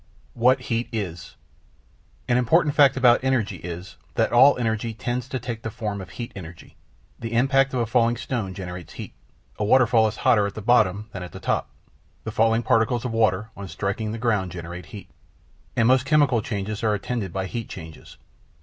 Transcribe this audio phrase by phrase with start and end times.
[0.33, 1.35] What Heat is
[2.27, 6.09] An important fact about energy is, that all energy tends to take the form of
[6.09, 6.75] heat energy.
[7.19, 9.13] The impact of a falling stone generates heat;
[9.59, 11.69] a waterfall is hotter at the bottom than at the top
[12.23, 15.11] the falling particles of water, on striking the ground, generate heat;
[15.75, 18.17] and most chemical changes are attended by heat changes.